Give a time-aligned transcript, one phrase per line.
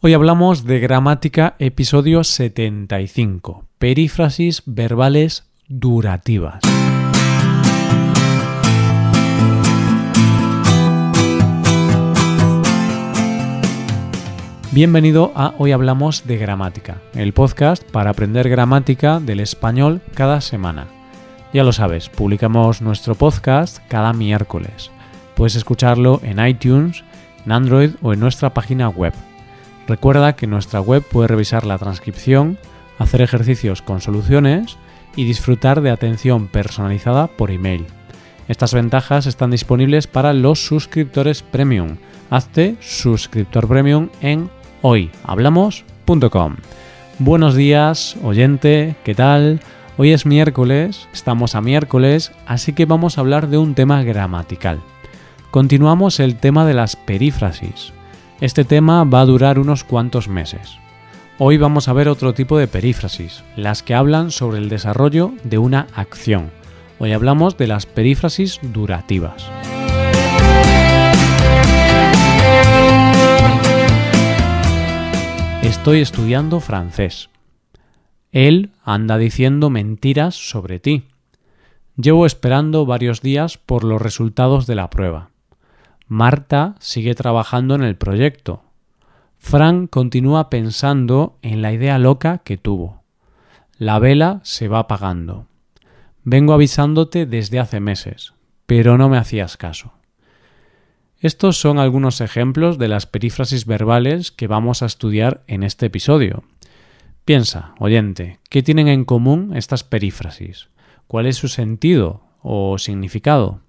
[0.00, 6.60] Hoy hablamos de gramática episodio 75, perífrasis verbales durativas.
[14.70, 20.86] Bienvenido a Hoy Hablamos de Gramática, el podcast para aprender gramática del español cada semana.
[21.52, 24.92] Ya lo sabes, publicamos nuestro podcast cada miércoles.
[25.34, 27.02] Puedes escucharlo en iTunes,
[27.44, 29.12] en Android o en nuestra página web.
[29.88, 32.58] Recuerda que nuestra web puedes revisar la transcripción,
[32.98, 34.76] hacer ejercicios con soluciones
[35.16, 37.86] y disfrutar de atención personalizada por email.
[38.48, 41.96] Estas ventajas están disponibles para los suscriptores premium.
[42.28, 44.50] Hazte suscriptor premium en
[44.82, 46.56] hoyhablamos.com.
[47.18, 49.60] Buenos días, oyente, ¿qué tal?
[49.96, 54.80] Hoy es miércoles, estamos a miércoles, así que vamos a hablar de un tema gramatical.
[55.50, 57.92] Continuamos el tema de las perífrasis.
[58.40, 60.78] Este tema va a durar unos cuantos meses.
[61.38, 65.58] Hoy vamos a ver otro tipo de perífrasis, las que hablan sobre el desarrollo de
[65.58, 66.52] una acción.
[67.00, 69.50] Hoy hablamos de las perífrasis durativas.
[75.64, 77.30] Estoy estudiando francés.
[78.30, 81.08] Él anda diciendo mentiras sobre ti.
[81.96, 85.30] Llevo esperando varios días por los resultados de la prueba.
[86.08, 88.62] Marta sigue trabajando en el proyecto.
[89.36, 93.02] Frank continúa pensando en la idea loca que tuvo.
[93.76, 95.46] La vela se va apagando.
[96.24, 98.32] Vengo avisándote desde hace meses,
[98.66, 99.92] pero no me hacías caso.
[101.20, 106.42] Estos son algunos ejemplos de las perífrasis verbales que vamos a estudiar en este episodio.
[107.24, 110.68] Piensa, oyente, ¿qué tienen en común estas perífrasis?
[111.06, 113.60] ¿Cuál es su sentido o significado?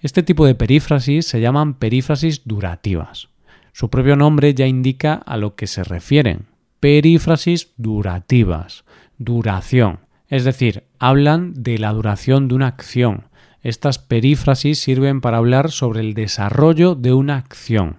[0.00, 3.28] Este tipo de perífrasis se llaman perífrasis durativas.
[3.72, 6.46] Su propio nombre ya indica a lo que se refieren.
[6.80, 8.84] Perífrasis durativas,
[9.18, 13.24] duración, es decir, hablan de la duración de una acción,
[13.62, 17.98] estas perífrasis sirven para hablar sobre el desarrollo de una acción.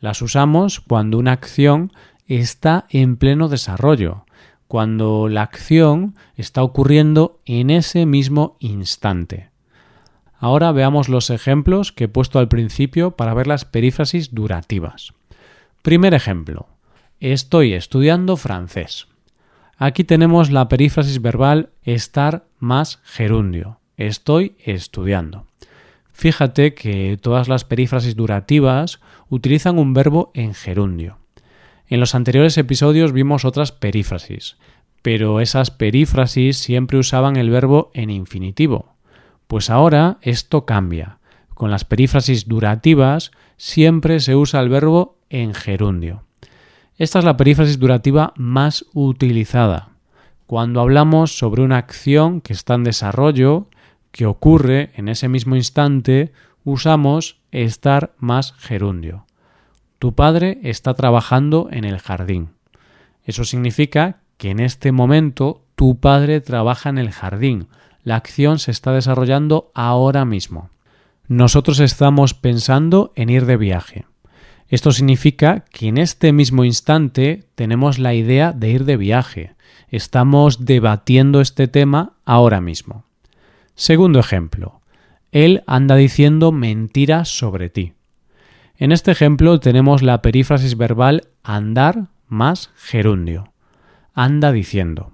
[0.00, 1.92] Las usamos cuando una acción
[2.26, 4.24] está en pleno desarrollo,
[4.66, 9.50] cuando la acción está ocurriendo en ese mismo instante.
[10.38, 15.12] Ahora veamos los ejemplos que he puesto al principio para ver las perífrasis durativas.
[15.82, 16.68] Primer ejemplo.
[17.20, 19.08] Estoy estudiando francés.
[19.76, 25.44] Aquí tenemos la perífrasis verbal estar más gerundio estoy estudiando.
[26.12, 31.18] Fíjate que todas las perífrasis durativas utilizan un verbo en gerundio.
[31.88, 34.56] En los anteriores episodios vimos otras perífrasis,
[35.02, 38.94] pero esas perífrasis siempre usaban el verbo en infinitivo.
[39.48, 41.18] Pues ahora esto cambia.
[41.54, 46.22] Con las perífrasis durativas siempre se usa el verbo en gerundio.
[46.96, 49.88] Esta es la perífrasis durativa más utilizada.
[50.46, 53.68] Cuando hablamos sobre una acción que está en desarrollo
[54.12, 56.32] que ocurre en ese mismo instante,
[56.64, 59.26] usamos estar más gerundio.
[59.98, 62.50] Tu padre está trabajando en el jardín.
[63.24, 67.68] Eso significa que en este momento tu padre trabaja en el jardín.
[68.08, 70.70] La acción se está desarrollando ahora mismo.
[71.26, 74.06] Nosotros estamos pensando en ir de viaje.
[74.66, 79.56] Esto significa que en este mismo instante tenemos la idea de ir de viaje.
[79.90, 83.04] Estamos debatiendo este tema ahora mismo.
[83.74, 84.80] Segundo ejemplo.
[85.30, 87.92] Él anda diciendo mentiras sobre ti.
[88.78, 93.52] En este ejemplo tenemos la perífrasis verbal andar más gerundio.
[94.14, 95.12] Anda diciendo.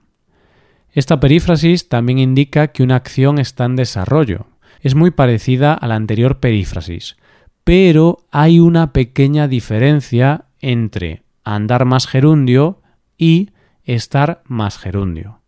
[0.94, 4.46] Esta perífrasis también indica que una acción está en desarrollo.
[4.80, 7.16] Es muy parecida a la anterior perífrasis,
[7.64, 12.80] pero hay una pequeña diferencia entre andar más gerundio
[13.18, 13.50] y
[13.84, 15.40] estar más gerundio.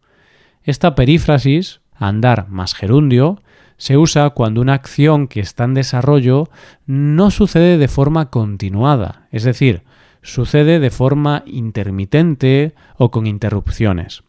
[0.63, 3.43] Esta perífrasis andar más gerundio,
[3.77, 6.49] se usa cuando una acción que está en desarrollo
[6.87, 9.83] no sucede de forma continuada, es decir,
[10.23, 14.23] sucede de forma intermitente o con interrupciones.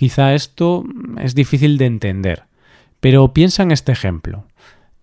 [0.00, 0.86] Quizá esto
[1.18, 2.44] es difícil de entender,
[3.00, 4.46] pero piensa en este ejemplo.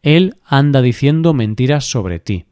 [0.01, 2.45] Él anda diciendo mentiras sobre ti.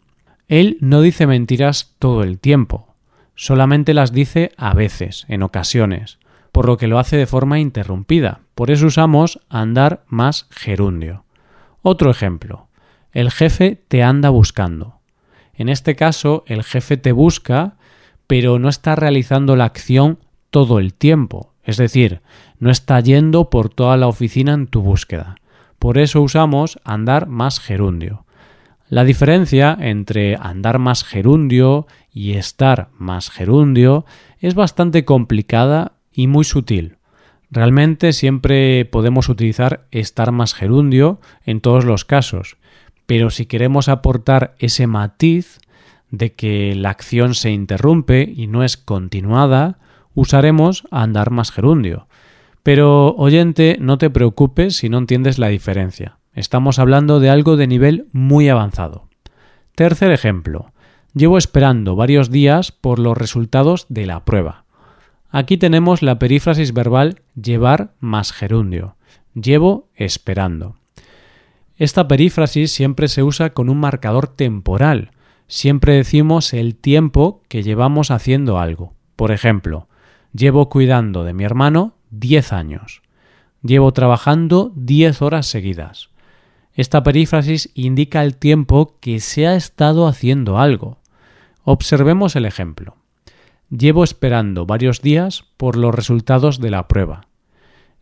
[0.47, 2.93] Él no dice mentiras todo el tiempo,
[3.33, 6.19] solamente las dice a veces, en ocasiones
[6.51, 8.41] por lo que lo hace de forma interrumpida.
[8.53, 11.25] Por eso usamos andar más gerundio.
[11.81, 12.67] Otro ejemplo.
[13.11, 14.99] El jefe te anda buscando.
[15.55, 17.73] En este caso, el jefe te busca,
[18.27, 20.19] pero no está realizando la acción
[20.51, 21.54] todo el tiempo.
[21.65, 22.21] Es decir,
[22.59, 25.35] no está yendo por toda la oficina en tu búsqueda.
[25.79, 28.25] Por eso usamos andar más gerundio.
[28.87, 34.05] La diferencia entre andar más gerundio y estar más gerundio
[34.39, 36.97] es bastante complicada y muy sutil.
[37.49, 42.57] Realmente siempre podemos utilizar estar más gerundio en todos los casos,
[43.05, 45.59] pero si queremos aportar ese matiz
[46.11, 49.79] de que la acción se interrumpe y no es continuada,
[50.15, 52.07] usaremos andar más gerundio.
[52.63, 56.17] Pero, oyente, no te preocupes si no entiendes la diferencia.
[56.33, 59.07] Estamos hablando de algo de nivel muy avanzado.
[59.75, 60.71] Tercer ejemplo.
[61.13, 64.65] Llevo esperando varios días por los resultados de la prueba.
[65.29, 68.95] Aquí tenemos la perífrasis verbal llevar más gerundio.
[69.33, 70.75] Llevo esperando.
[71.77, 75.11] Esta perífrasis siempre se usa con un marcador temporal.
[75.47, 78.93] Siempre decimos el tiempo que llevamos haciendo algo.
[79.15, 79.87] Por ejemplo,
[80.35, 83.01] llevo cuidando de mi hermano 10 años.
[83.61, 86.09] Llevo trabajando 10 horas seguidas.
[86.73, 90.99] Esta perífrasis indica el tiempo que se ha estado haciendo algo.
[91.63, 92.97] Observemos el ejemplo.
[93.69, 97.27] Llevo esperando varios días por los resultados de la prueba.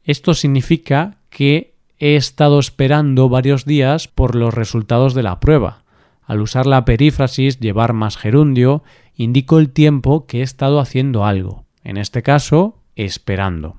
[0.03, 5.83] Esto significa que he estado esperando varios días por los resultados de la prueba.
[6.25, 8.83] Al usar la perífrasis llevar más gerundio,
[9.15, 13.77] indico el tiempo que he estado haciendo algo, en este caso, esperando.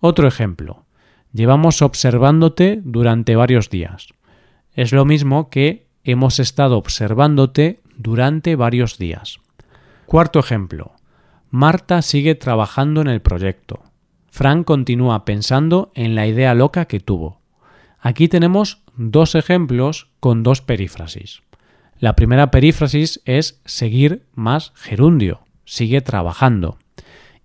[0.00, 0.84] Otro ejemplo.
[1.32, 4.08] Llevamos observándote durante varios días.
[4.74, 9.40] Es lo mismo que hemos estado observándote durante varios días.
[10.06, 10.92] Cuarto ejemplo.
[11.50, 13.82] Marta sigue trabajando en el proyecto.
[14.30, 17.40] Frank continúa pensando en la idea loca que tuvo.
[18.00, 21.42] Aquí tenemos dos ejemplos con dos perífrasis.
[21.98, 26.78] La primera perífrasis es seguir más gerundio, sigue trabajando.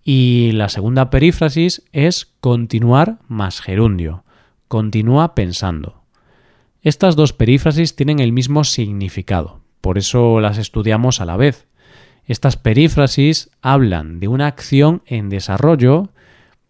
[0.03, 4.23] Y la segunda perífrasis es continuar más gerundio,
[4.67, 6.03] continúa pensando.
[6.81, 11.67] Estas dos perífrasis tienen el mismo significado, por eso las estudiamos a la vez.
[12.25, 16.09] Estas perífrasis hablan de una acción en desarrollo,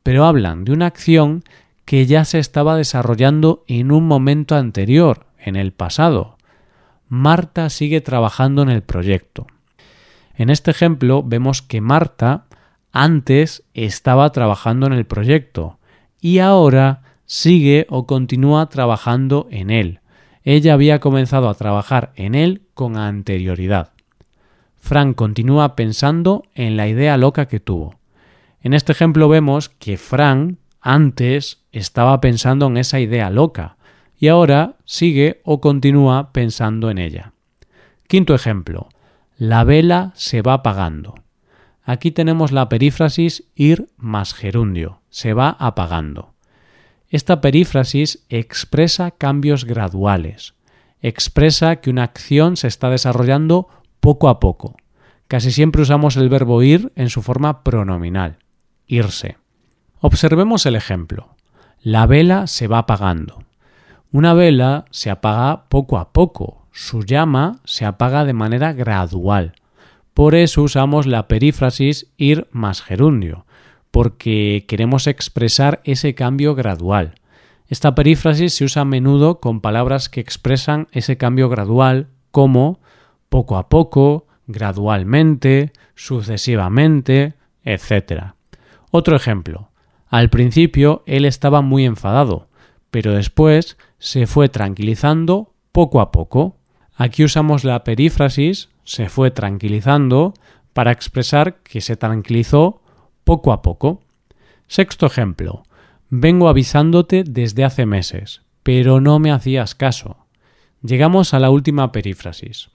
[0.03, 1.43] pero hablan de una acción
[1.85, 6.37] que ya se estaba desarrollando en un momento anterior, en el pasado.
[7.07, 9.47] Marta sigue trabajando en el proyecto.
[10.35, 12.45] En este ejemplo vemos que Marta
[12.91, 15.79] antes estaba trabajando en el proyecto
[16.21, 19.99] y ahora sigue o continúa trabajando en él.
[20.43, 23.91] Ella había comenzado a trabajar en él con anterioridad.
[24.79, 27.95] Frank continúa pensando en la idea loca que tuvo.
[28.61, 33.77] En este ejemplo vemos que Frank antes estaba pensando en esa idea loca
[34.17, 37.33] y ahora sigue o continúa pensando en ella.
[38.07, 38.89] Quinto ejemplo.
[39.37, 41.15] La vela se va apagando.
[41.89, 46.35] Aquí tenemos la perífrasis ir más gerundio, se va apagando.
[47.09, 50.53] Esta perífrasis expresa cambios graduales,
[51.01, 53.69] expresa que una acción se está desarrollando
[54.01, 54.77] poco a poco.
[55.27, 58.37] Casi siempre usamos el verbo ir en su forma pronominal,
[58.85, 59.37] irse.
[59.99, 61.37] Observemos el ejemplo.
[61.81, 63.41] La vela se va apagando.
[64.11, 69.53] Una vela se apaga poco a poco, su llama se apaga de manera gradual.
[70.19, 73.45] Por eso usamos la perífrasis ir más gerundio,
[73.89, 77.15] porque queremos expresar ese cambio gradual.
[77.69, 82.81] Esta perífrasis se usa a menudo con palabras que expresan ese cambio gradual como
[83.29, 88.33] poco a poco, gradualmente, sucesivamente, etc.
[88.91, 89.69] Otro ejemplo.
[90.09, 92.49] Al principio él estaba muy enfadado,
[92.91, 96.57] pero después se fue tranquilizando poco a poco.
[96.93, 100.33] Aquí usamos la perífrasis se fue tranquilizando
[100.73, 102.81] para expresar que se tranquilizó
[103.23, 104.01] poco a poco.
[104.67, 105.61] Sexto ejemplo.
[106.09, 110.25] Vengo avisándote desde hace meses, pero no me hacías caso.
[110.81, 112.71] Llegamos a la última perífrasis.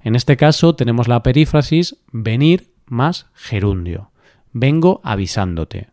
[0.00, 4.12] En este caso tenemos la perífrasis venir más gerundio.
[4.52, 5.88] Vengo avisándote.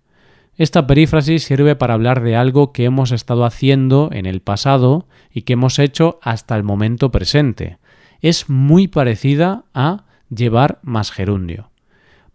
[0.58, 5.42] Esta perífrasis sirve para hablar de algo que hemos estado haciendo en el pasado y
[5.42, 7.80] que hemos hecho hasta el momento presente
[8.22, 11.72] es muy parecida a llevar más gerundio.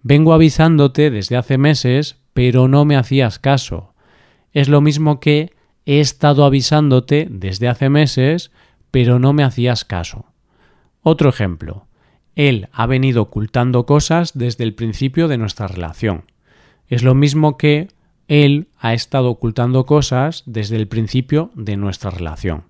[0.02, 3.94] Vengo avisándote desde hace meses, pero no me hacías caso.
[4.52, 5.52] Es lo mismo que
[5.84, 8.50] he estado avisándote desde hace meses,
[8.90, 10.26] pero no me hacías caso.
[11.02, 11.86] Otro ejemplo.
[12.36, 16.24] Él ha venido ocultando cosas desde el principio de nuestra relación.
[16.88, 17.88] Es lo mismo que
[18.28, 22.64] él ha estado ocultando cosas desde el principio de nuestra relación.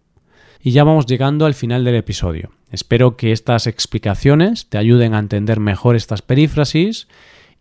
[0.63, 2.51] Y ya vamos llegando al final del episodio.
[2.71, 7.09] Espero que estas explicaciones te ayuden a entender mejor estas perífrasis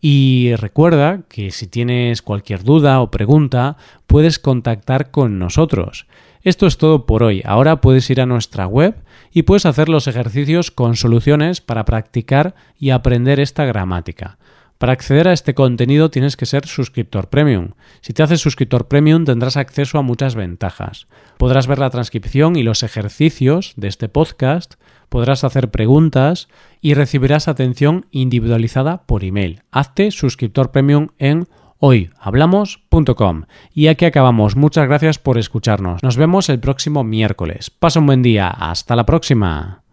[0.02, 6.08] y recuerda que si tienes cualquier duda o pregunta puedes contactar con nosotros.
[6.42, 7.42] Esto es todo por hoy.
[7.46, 8.96] Ahora puedes ir a nuestra web
[9.32, 14.39] y puedes hacer los ejercicios con soluciones para practicar y aprender esta gramática.
[14.80, 17.72] Para acceder a este contenido tienes que ser suscriptor premium.
[18.00, 21.08] Si te haces suscriptor premium tendrás acceso a muchas ventajas.
[21.38, 24.76] Podrás ver la transcripción y los ejercicios de este podcast,
[25.10, 26.48] podrás hacer preguntas
[26.80, 29.64] y recibirás atención individualizada por email.
[29.70, 33.44] Hazte suscriptor premium en hoyhablamos.com.
[33.74, 34.56] Y aquí acabamos.
[34.56, 36.02] Muchas gracias por escucharnos.
[36.04, 37.70] Nos vemos el próximo miércoles.
[37.70, 38.48] Pasa un buen día.
[38.48, 39.84] Hasta la próxima.